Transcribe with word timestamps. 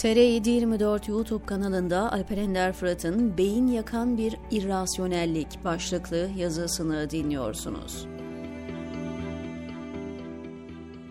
TR724 0.00 1.10
YouTube 1.10 1.46
kanalında 1.46 2.12
Alper 2.12 2.36
Ender 2.36 2.72
Fırat'ın 2.72 3.38
Beyin 3.38 3.66
Yakan 3.66 4.18
Bir 4.18 4.36
İrrasyonellik 4.50 5.64
başlıklı 5.64 6.30
yazısını 6.36 7.10
dinliyorsunuz. 7.10 8.06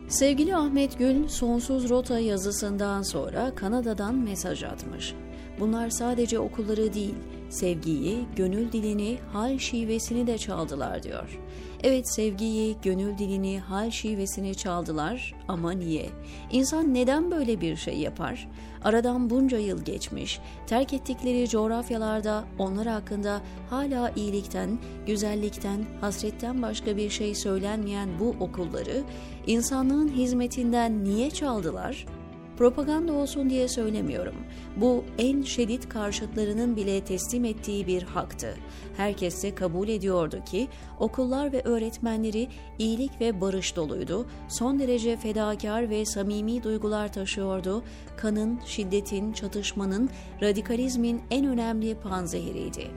Sevgili 0.08 0.56
Ahmet 0.56 0.98
Gül, 0.98 1.28
Sonsuz 1.28 1.90
Rota 1.90 2.20
yazısından 2.20 3.02
sonra 3.02 3.56
Kanada'dan 3.56 4.16
mesaj 4.16 4.64
atmış. 4.64 5.14
Bunlar 5.60 5.90
sadece 5.90 6.40
okulları 6.40 6.94
değil, 6.94 7.16
sevgiyi, 7.50 8.26
gönül 8.36 8.72
dilini, 8.72 9.18
hal 9.34 9.58
şivesini 9.58 10.28
de 10.28 10.38
çaldılar 10.38 11.04
diyor. 11.04 11.40
Evet 11.84 12.14
sevgiyi, 12.14 12.78
gönül 12.84 13.18
dilini, 13.18 13.60
hal 13.60 13.92
şivesini 13.92 14.56
çaldılar 14.56 15.36
ama 15.48 15.72
niye? 15.72 16.10
İnsan 16.52 16.94
neden 16.94 17.32
böyle 17.32 17.62
bir 17.62 17.76
şey 17.76 17.98
yapar? 17.98 18.50
Aradan 18.84 19.30
bunca 19.30 19.58
yıl 19.58 19.86
geçmiş, 19.86 20.40
terk 20.68 20.94
ettikleri 20.94 21.50
coğrafyalarda 21.50 22.46
onlar 22.60 22.88
hakkında 22.88 23.42
hala 23.70 24.12
iyilikten, 24.16 24.80
güzellikten, 25.08 25.86
hasretten 26.02 26.62
başka 26.62 26.98
bir 26.98 27.10
şey 27.10 27.36
söylenmeyen 27.36 28.10
bu 28.20 28.36
okulları 28.40 29.04
insanlığın 29.48 30.10
hizmetinden 30.10 31.04
niye 31.04 31.32
çaldılar?'' 31.32 32.19
Propaganda 32.60 33.14
olsun 33.14 33.50
diye 33.50 33.68
söylemiyorum. 33.68 34.36
Bu 34.78 35.04
en 35.18 35.42
şiddet 35.42 35.90
karşıtlarının 35.90 36.76
bile 36.76 37.04
teslim 37.04 37.46
ettiği 37.46 37.88
bir 37.88 38.04
haktı. 38.04 38.56
Herkes 38.98 39.44
de 39.44 39.56
kabul 39.56 39.88
ediyordu 39.88 40.44
ki 40.46 40.68
okullar 41.00 41.54
ve 41.54 41.62
öğretmenleri 41.62 42.48
iyilik 42.80 43.22
ve 43.22 43.42
barış 43.42 43.76
doluydu. 43.76 44.26
Son 44.48 44.80
derece 44.80 45.18
fedakar 45.18 45.90
ve 45.90 46.06
samimi 46.06 46.64
duygular 46.64 47.14
taşıyordu. 47.14 47.84
Kanın, 48.18 48.60
şiddetin, 48.66 49.34
çatışmanın, 49.34 50.10
radikalizmin 50.42 51.22
en 51.32 51.46
önemli 51.46 51.96
panzehiriydi. 51.96 52.88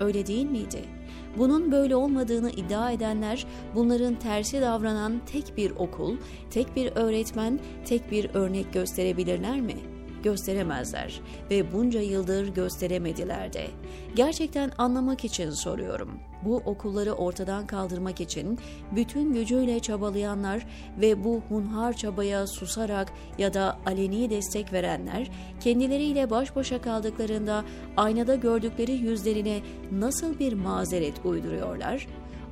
Öyle 0.00 0.26
değil 0.26 0.46
miydi?'' 0.46 1.00
Bunun 1.38 1.72
böyle 1.72 1.96
olmadığını 1.96 2.50
iddia 2.50 2.90
edenler 2.90 3.46
bunların 3.74 4.14
tersi 4.14 4.60
davranan 4.60 5.20
tek 5.32 5.56
bir 5.56 5.70
okul, 5.70 6.16
tek 6.50 6.76
bir 6.76 6.92
öğretmen, 6.94 7.60
tek 7.84 8.10
bir 8.10 8.30
örnek 8.34 8.72
gösterebilirler 8.72 9.60
mi?'' 9.60 9.99
Gösteremezler 10.22 11.20
ve 11.50 11.72
bunca 11.72 12.00
yıldır 12.00 12.48
gösteremediler 12.48 13.52
de. 13.52 13.66
Gerçekten 14.14 14.72
anlamak 14.78 15.24
için 15.24 15.50
soruyorum. 15.50 16.10
Bu 16.44 16.56
okulları 16.56 17.12
ortadan 17.12 17.66
kaldırmak 17.66 18.20
için 18.20 18.58
bütün 18.96 19.32
gücüyle 19.32 19.80
çabalayanlar 19.80 20.66
ve 21.00 21.24
bu 21.24 21.42
hunhar 21.48 21.92
çabaya 21.92 22.46
susarak 22.46 23.12
ya 23.38 23.54
da 23.54 23.78
aleni 23.86 24.30
destek 24.30 24.72
verenler 24.72 25.30
kendileriyle 25.60 26.30
baş 26.30 26.56
başa 26.56 26.80
kaldıklarında 26.82 27.64
aynada 27.96 28.34
gördükleri 28.34 28.92
yüzlerine 28.92 29.60
nasıl 29.92 30.38
bir 30.38 30.52
mazeret 30.52 31.14
uyduruyorlar? 31.24 32.06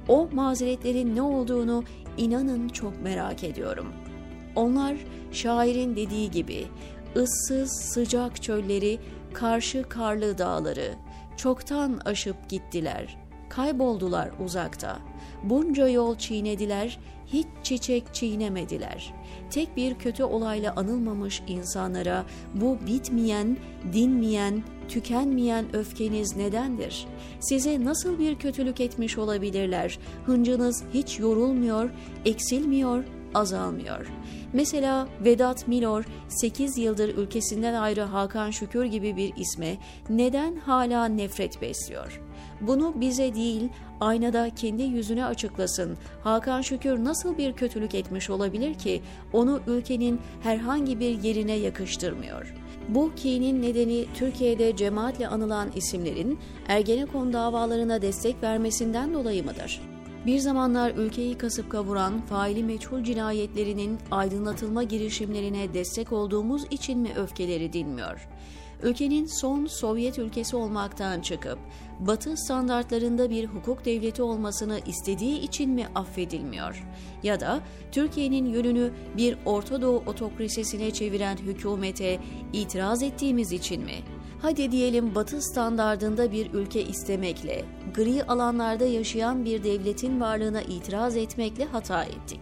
O 0.09 0.29
mazeretlerin 0.33 1.17
ne 1.17 1.23
olduğunu 1.23 1.85
inanın 2.17 2.69
çok 2.69 3.03
merak 3.03 3.45
ediyorum. 3.45 3.93
Onlar 4.57 4.97
şairin 5.33 5.97
dediği 5.97 6.31
gibi 6.31 6.67
ıssız 7.17 7.73
sıcak 7.73 8.43
çölleri, 8.43 8.99
karşı 9.35 9.83
karlı 9.89 10.39
dağları 10.39 10.95
çoktan 11.37 12.01
aşıp 12.05 12.49
gittiler. 12.49 13.17
Kayboldular 13.49 14.31
uzakta. 14.45 14.99
Bunca 15.43 15.89
yol 15.89 16.17
çiğnediler, 16.17 16.99
hiç 17.27 17.47
çiçek 17.63 18.15
çiğnemediler. 18.15 19.15
Tek 19.51 19.77
bir 19.77 19.95
kötü 19.95 20.25
olayla 20.25 20.73
anılmamış 20.77 21.43
insanlara 21.49 22.25
bu 22.55 22.79
bitmeyen, 22.87 23.57
dinmeyen, 23.93 24.63
tükenmeyen 24.89 25.77
öfkeniz 25.77 26.37
nedendir? 26.37 27.07
Size 27.41 27.85
nasıl 27.85 28.19
bir 28.19 28.39
kötülük 28.39 28.81
etmiş 28.81 29.19
olabilirler? 29.19 29.99
Hıncınız 30.27 30.85
hiç 30.95 31.19
yorulmuyor, 31.19 31.91
eksilmiyor, 32.25 33.05
azalmıyor. 33.35 34.07
Mesela 34.53 35.09
Vedat 35.25 35.69
Milor 35.69 36.05
8 36.29 36.79
yıldır 36.79 37.09
ülkesinden 37.09 37.75
ayrı 37.75 38.03
Hakan 38.03 38.51
Şükür 38.51 38.85
gibi 38.85 39.17
bir 39.17 39.37
isme 39.37 39.77
neden 40.11 40.57
hala 40.57 41.05
nefret 41.05 41.63
besliyor? 41.63 42.21
Bunu 42.61 42.95
bize 43.01 43.35
değil, 43.35 43.69
aynada 44.01 44.51
kendi 44.57 44.83
yüzüne 44.83 45.25
açıklasın. 45.25 45.97
Hakan 46.23 46.63
Şükür 46.63 47.05
nasıl 47.05 47.39
bir 47.39 47.53
kötülük 47.53 47.95
etmiş 47.95 48.31
olabilir 48.31 48.75
ki 48.75 49.03
onu 49.33 49.61
ülkenin 49.67 50.21
herhangi 50.43 51.01
bir 51.01 51.23
yerine 51.23 51.53
yakıştırmıyor? 51.53 52.55
Bu 52.89 53.13
kinin 53.17 53.63
nedeni 53.63 54.07
Türkiye'de 54.15 54.77
cemaatle 54.77 55.29
anılan 55.29 55.69
isimlerin 55.75 56.39
Ergenekon 56.69 57.33
davalarına 57.33 58.03
destek 58.03 58.43
vermesinden 58.43 59.15
dolayı 59.15 59.45
mıdır? 59.45 59.88
Bir 60.27 60.39
zamanlar 60.39 60.91
ülkeyi 60.91 61.39
kasıp 61.39 61.71
kavuran 61.71 62.21
faili 62.21 62.65
meçhul 62.65 63.05
cinayetlerinin 63.05 63.99
aydınlatılma 64.11 64.83
girişimlerine 64.83 65.75
destek 65.75 66.13
olduğumuz 66.13 66.65
için 66.71 66.99
mi 66.99 67.13
öfkeleri 67.17 67.73
dinmiyor? 67.73 68.29
Ülkenin 68.83 69.27
son 69.27 69.67
Sovyet 69.67 70.19
ülkesi 70.19 70.57
olmaktan 70.57 71.21
çıkıp 71.21 71.59
Batı 72.01 72.37
standartlarında 72.37 73.31
bir 73.31 73.47
hukuk 73.47 73.85
devleti 73.85 74.23
olmasını 74.23 74.81
istediği 74.87 75.41
için 75.41 75.71
mi 75.71 75.87
affedilmiyor? 75.95 76.87
Ya 77.23 77.41
da 77.41 77.61
Türkiye'nin 77.93 78.47
yönünü 78.47 78.93
bir 79.17 79.39
Orta 79.45 79.83
Doğu 79.83 80.03
otokrasisine 80.07 80.91
çeviren 80.91 81.37
hükümete 81.37 82.19
itiraz 82.53 83.03
ettiğimiz 83.03 83.53
için 83.53 83.85
mi? 83.85 83.95
Hadi 84.43 84.73
diyelim 84.73 85.15
batı 85.15 85.43
standardında 85.43 86.33
bir 86.33 86.53
ülke 86.53 86.83
istemekle, 86.83 87.65
gri 87.95 88.25
alanlarda 88.25 88.85
yaşayan 88.85 89.45
bir 89.45 89.65
devletin 89.65 90.21
varlığına 90.21 90.63
itiraz 90.63 91.17
etmekle 91.17 91.65
hata 91.65 92.05
ettik. 92.05 92.41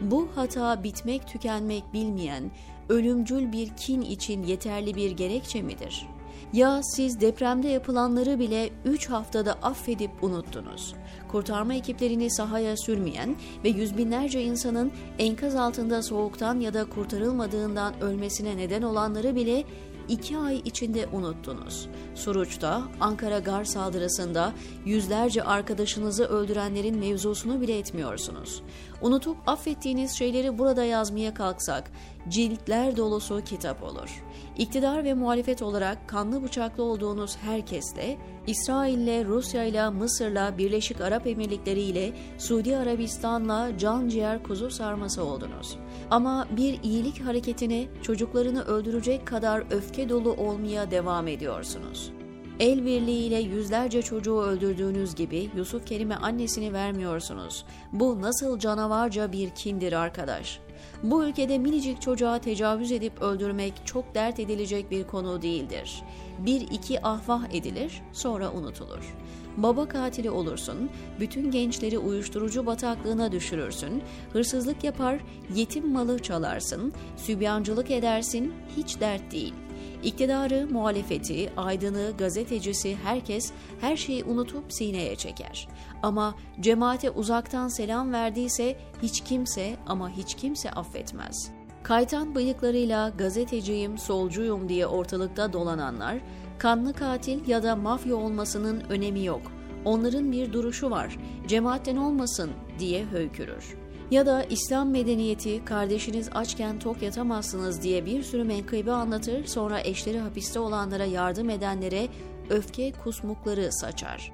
Bu 0.00 0.28
hata 0.34 0.82
bitmek 0.82 1.28
tükenmek 1.28 1.84
bilmeyen, 1.92 2.50
ölümcül 2.88 3.52
bir 3.52 3.68
kin 3.76 4.00
için 4.00 4.42
yeterli 4.42 4.94
bir 4.94 5.10
gerekçe 5.10 5.62
midir? 5.62 6.06
Ya 6.52 6.80
siz 6.82 7.20
depremde 7.20 7.68
yapılanları 7.68 8.38
bile 8.38 8.70
3 8.84 9.10
haftada 9.10 9.52
affedip 9.52 10.10
unuttunuz. 10.22 10.94
Kurtarma 11.28 11.74
ekiplerini 11.74 12.30
sahaya 12.30 12.76
sürmeyen 12.76 13.36
ve 13.64 13.68
yüz 13.68 13.96
binlerce 13.96 14.42
insanın 14.42 14.92
enkaz 15.18 15.54
altında 15.54 16.02
soğuktan 16.02 16.60
ya 16.60 16.74
da 16.74 16.84
kurtarılmadığından 16.84 18.00
ölmesine 18.00 18.56
neden 18.56 18.82
olanları 18.82 19.36
bile 19.36 19.64
iki 20.08 20.38
ay 20.38 20.56
içinde 20.64 21.06
unuttunuz. 21.12 21.88
Suruç'ta, 22.14 22.82
Ankara 23.00 23.38
gar 23.38 23.64
saldırısında 23.64 24.52
yüzlerce 24.84 25.42
arkadaşınızı 25.42 26.24
öldürenlerin 26.24 26.98
mevzusunu 26.98 27.60
bile 27.60 27.78
etmiyorsunuz. 27.78 28.62
Unutup 29.02 29.36
affettiğiniz 29.46 30.18
şeyleri 30.18 30.58
burada 30.58 30.84
yazmaya 30.84 31.34
kalksak, 31.34 31.90
ciltler 32.28 32.96
dolusu 32.96 33.40
kitap 33.44 33.82
olur. 33.82 34.24
İktidar 34.58 35.04
ve 35.04 35.14
muhalefet 35.14 35.62
olarak 35.62 36.08
kanlı 36.08 36.42
bıçaklı 36.42 36.82
olduğunuz 36.82 37.36
herkesle, 37.36 38.16
İsrail'le, 38.46 39.24
Rusya'yla, 39.26 39.90
Mısır'la, 39.90 40.58
Birleşik 40.58 41.00
Arap 41.00 41.26
Emirlikleri 41.26 41.80
ile, 41.80 42.12
Suudi 42.38 42.76
Arabistan'la 42.76 43.78
can 43.78 44.08
ciğer 44.08 44.42
kuzu 44.42 44.70
sarması 44.70 45.24
oldunuz. 45.24 45.78
Ama 46.10 46.46
bir 46.50 46.82
iyilik 46.82 47.24
hareketine 47.24 47.86
çocuklarını 48.02 48.64
öldürecek 48.64 49.26
kadar 49.26 49.64
öfke 49.70 50.08
dolu 50.08 50.32
olmaya 50.32 50.90
devam 50.90 51.28
ediyorsunuz. 51.28 52.12
El 52.60 52.84
birliğiyle 52.84 53.38
yüzlerce 53.38 54.02
çocuğu 54.02 54.40
öldürdüğünüz 54.40 55.14
gibi 55.14 55.50
Yusuf 55.56 55.86
Kerim'e 55.86 56.16
annesini 56.16 56.72
vermiyorsunuz. 56.72 57.64
Bu 57.92 58.22
nasıl 58.22 58.58
canavarca 58.58 59.32
bir 59.32 59.50
kindir 59.50 59.92
arkadaş. 59.92 60.60
Bu 61.02 61.24
ülkede 61.24 61.58
minicik 61.58 62.02
çocuğa 62.02 62.38
tecavüz 62.38 62.92
edip 62.92 63.22
öldürmek 63.22 63.72
çok 63.84 64.14
dert 64.14 64.40
edilecek 64.40 64.90
bir 64.90 65.04
konu 65.04 65.42
değildir. 65.42 66.02
Bir 66.38 66.60
iki 66.60 67.06
ahvah 67.06 67.54
edilir, 67.54 68.02
sonra 68.12 68.52
unutulur. 68.52 69.14
Baba 69.56 69.88
katili 69.88 70.30
olursun, 70.30 70.90
bütün 71.20 71.50
gençleri 71.50 71.98
uyuşturucu 71.98 72.66
bataklığına 72.66 73.32
düşürürsün, 73.32 74.02
hırsızlık 74.32 74.84
yapar, 74.84 75.18
yetim 75.54 75.92
malı 75.92 76.18
çalarsın, 76.18 76.92
sübyancılık 77.16 77.90
edersin, 77.90 78.52
hiç 78.76 79.00
dert 79.00 79.32
değil. 79.32 79.54
İktidarı, 80.02 80.68
muhalefeti, 80.70 81.52
aydını, 81.56 82.12
gazetecisi 82.18 82.96
herkes 83.04 83.52
her 83.80 83.96
şeyi 83.96 84.24
unutup 84.24 84.72
sineye 84.72 85.16
çeker. 85.16 85.68
Ama 86.02 86.34
cemaate 86.60 87.10
uzaktan 87.10 87.68
selam 87.68 88.12
verdiyse 88.12 88.76
hiç 89.02 89.20
kimse 89.20 89.76
ama 89.86 90.10
hiç 90.10 90.34
kimse 90.34 90.70
affetmez. 90.70 91.50
Kaytan 91.82 92.34
bıyıklarıyla 92.34 93.08
gazeteciyim, 93.08 93.98
solcuyum 93.98 94.68
diye 94.68 94.86
ortalıkta 94.86 95.52
dolananlar, 95.52 96.18
kanlı 96.58 96.92
katil 96.92 97.48
ya 97.48 97.62
da 97.62 97.76
mafya 97.76 98.16
olmasının 98.16 98.80
önemi 98.80 99.24
yok. 99.24 99.42
Onların 99.84 100.32
bir 100.32 100.52
duruşu 100.52 100.90
var, 100.90 101.18
cemaatten 101.46 101.96
olmasın 101.96 102.50
diye 102.78 103.04
höykürür. 103.04 103.85
Ya 104.10 104.26
da 104.26 104.44
İslam 104.44 104.90
medeniyeti 104.90 105.64
kardeşiniz 105.64 106.28
açken 106.34 106.78
tok 106.78 107.02
yatamazsınız 107.02 107.82
diye 107.82 108.06
bir 108.06 108.22
sürü 108.22 108.44
menkıbe 108.44 108.92
anlatır 108.92 109.46
sonra 109.46 109.80
eşleri 109.80 110.18
hapiste 110.18 110.58
olanlara 110.60 111.04
yardım 111.04 111.50
edenlere 111.50 112.08
öfke 112.50 112.92
kusmukları 112.92 113.72
saçar. 113.72 114.32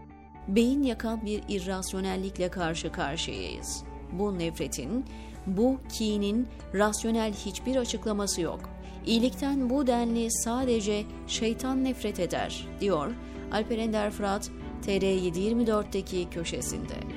Beyin 0.49 0.83
yakan 0.83 1.25
bir 1.25 1.43
irrasyonellikle 1.49 2.51
karşı 2.51 2.93
karşıyayız. 2.93 3.85
Bu 4.13 4.39
nefretin, 4.39 5.05
bu 5.47 5.79
kinin 5.93 6.49
rasyonel 6.75 7.33
hiçbir 7.33 7.77
açıklaması 7.77 8.41
yok. 8.41 8.61
İyilikten 9.07 9.71
bu 9.71 9.87
denli 9.87 10.31
sadece 10.31 11.05
şeytan 11.27 11.85
nefret 11.85 12.21
eder, 12.21 12.69
diyor 12.81 13.13
Alper 13.53 13.79
Ender 13.79 14.11
Fırat, 14.11 14.51
TR724'deki 14.87 16.31
köşesinde. 16.31 17.12